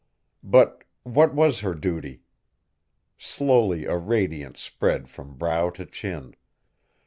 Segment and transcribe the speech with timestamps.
[0.43, 2.23] But what was her duty?
[3.19, 6.35] Slowly a radiance spread from brow to chin.